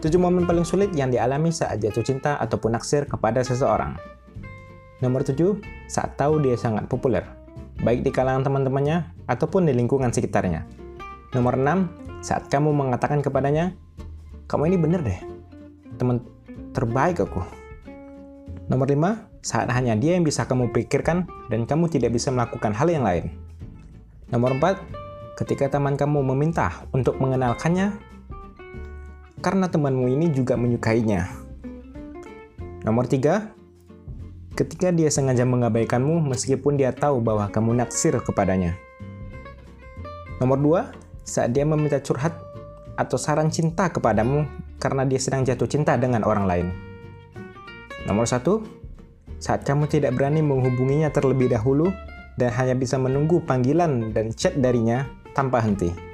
[0.00, 4.00] 7 momen paling sulit yang dialami saat jatuh cinta ataupun naksir kepada seseorang.
[5.04, 5.36] Nomor 7,
[5.92, 7.20] saat tahu dia sangat populer,
[7.84, 10.64] baik di kalangan teman-temannya ataupun di lingkungan sekitarnya.
[11.36, 13.76] Nomor 6, saat kamu mengatakan kepadanya,
[14.48, 15.20] kamu ini bener deh,
[16.00, 16.24] teman
[16.72, 17.44] terbaik aku.
[18.72, 22.88] Nomor 5, saat hanya dia yang bisa kamu pikirkan dan kamu tidak bisa melakukan hal
[22.88, 23.36] yang lain.
[24.32, 24.80] Nomor 4,
[25.44, 28.09] ketika teman kamu meminta untuk mengenalkannya
[29.40, 31.28] karena temanmu ini juga menyukainya.
[32.84, 38.76] Nomor 3, ketika dia sengaja mengabaikanmu meskipun dia tahu bahwa kamu naksir kepadanya.
[40.40, 42.36] Nomor 2, saat dia meminta curhat
[42.96, 44.44] atau saran cinta kepadamu
[44.80, 46.68] karena dia sedang jatuh cinta dengan orang lain.
[48.08, 48.40] Nomor 1,
[49.40, 51.92] saat kamu tidak berani menghubunginya terlebih dahulu
[52.40, 55.04] dan hanya bisa menunggu panggilan dan chat darinya
[55.36, 56.09] tanpa henti.